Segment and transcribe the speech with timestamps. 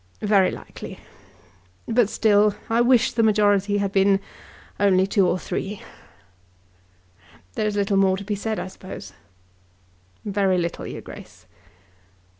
[0.23, 0.99] "Very likely.
[1.87, 4.19] But still, I wish the majority had only
[5.03, 5.79] been two or three.
[7.53, 9.13] There is little more to be said, I suppose."
[10.25, 11.45] "Very little, your Grace."